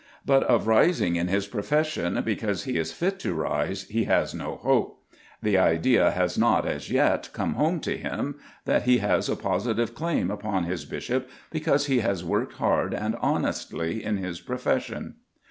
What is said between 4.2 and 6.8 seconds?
no hope. The idea has not,